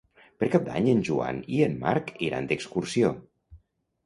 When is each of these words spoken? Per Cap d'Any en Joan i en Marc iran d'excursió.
Per 0.43 0.47
Cap 0.53 0.63
d'Any 0.69 0.87
en 0.93 1.03
Joan 1.09 1.41
i 1.57 1.59
en 1.67 1.75
Marc 1.83 2.11
iran 2.29 2.49
d'excursió. 2.53 3.13